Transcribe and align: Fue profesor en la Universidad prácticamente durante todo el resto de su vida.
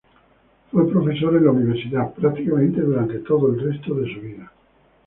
Fue 0.71 0.89
profesor 0.89 1.35
en 1.35 1.45
la 1.45 1.51
Universidad 1.51 2.11
prácticamente 2.15 2.81
durante 2.81 3.19
todo 3.19 3.49
el 3.53 3.59
resto 3.59 3.93
de 3.93 4.11
su 4.11 4.19
vida. 4.19 4.51